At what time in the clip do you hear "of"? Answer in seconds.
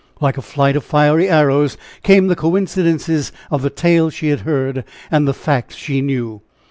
0.75-0.83, 3.51-3.61